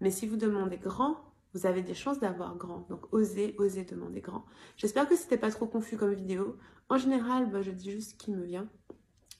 Mais 0.00 0.10
si 0.10 0.26
vous 0.26 0.36
demandez 0.36 0.78
grand, 0.78 1.16
vous 1.54 1.66
avez 1.66 1.82
des 1.82 1.94
chances 1.94 2.18
d'avoir 2.18 2.56
grand. 2.56 2.86
Donc 2.90 3.12
osez, 3.12 3.54
osez 3.58 3.84
demander 3.84 4.20
grand. 4.20 4.44
J'espère 4.76 5.08
que 5.08 5.16
c'était 5.16 5.38
pas 5.38 5.50
trop 5.50 5.66
confus 5.66 5.96
comme 5.96 6.12
vidéo. 6.12 6.56
En 6.88 6.98
général, 6.98 7.50
bah, 7.50 7.62
je 7.62 7.70
dis 7.70 7.90
juste 7.90 8.10
ce 8.10 8.14
qui 8.16 8.32
me 8.32 8.42
vient. 8.42 8.68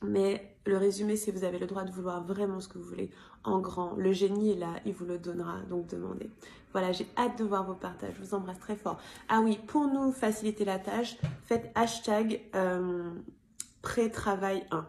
Mais 0.02 0.56
le 0.66 0.76
résumé, 0.76 1.16
c'est 1.16 1.32
vous 1.32 1.44
avez 1.44 1.58
le 1.58 1.66
droit 1.66 1.84
de 1.84 1.90
vouloir 1.90 2.24
vraiment 2.24 2.60
ce 2.60 2.68
que 2.68 2.78
vous 2.78 2.84
voulez 2.84 3.10
en 3.42 3.60
grand. 3.60 3.94
Le 3.96 4.12
génie 4.12 4.52
est 4.52 4.56
là, 4.56 4.74
il 4.84 4.92
vous 4.92 5.04
le 5.04 5.18
donnera, 5.18 5.60
donc 5.68 5.86
demandez. 5.86 6.30
Voilà, 6.72 6.92
j'ai 6.92 7.06
hâte 7.16 7.38
de 7.38 7.44
voir 7.44 7.64
vos 7.64 7.74
partages. 7.74 8.14
Je 8.16 8.22
vous 8.22 8.34
embrasse 8.34 8.58
très 8.58 8.76
fort. 8.76 8.98
Ah 9.28 9.40
oui, 9.40 9.58
pour 9.66 9.86
nous 9.86 10.12
faciliter 10.12 10.64
la 10.64 10.78
tâche, 10.78 11.16
faites 11.44 11.70
hashtag 11.74 12.42
euh, 12.54 13.10
pré-travail 13.82 14.66
1. 14.70 14.86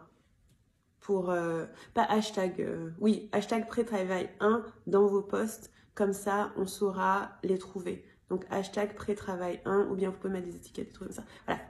Pour, 0.99 1.29
euh, 1.29 1.65
pas 1.93 2.03
hashtag, 2.03 2.61
euh, 2.61 2.89
oui, 2.99 3.29
hashtag 3.31 3.67
pré-travail 3.67 4.29
1 4.39 4.63
dans 4.87 5.05
vos 5.05 5.21
posts 5.21 5.71
comme 5.95 6.13
ça, 6.13 6.51
on 6.57 6.67
saura 6.67 7.31
les 7.43 7.57
trouver. 7.57 8.05
Donc, 8.29 8.45
hashtag 8.49 8.95
pré-travail 8.95 9.61
1 9.65 9.87
ou 9.89 9.95
bien 9.95 10.09
vous 10.09 10.17
pouvez 10.17 10.33
mettre 10.33 10.47
des 10.47 10.55
étiquettes, 10.55 10.87
des 10.87 10.93
trucs 10.93 11.07
comme 11.07 11.17
ça. 11.17 11.23
Voilà. 11.45 11.61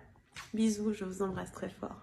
Bisous, 0.54 0.94
je 0.94 1.06
vous 1.06 1.22
embrasse 1.22 1.52
très 1.52 1.70
fort. 1.70 2.02